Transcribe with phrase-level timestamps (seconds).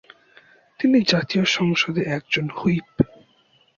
[0.79, 2.87] তিনি জাতীয় সংসদের একজন হুইপ।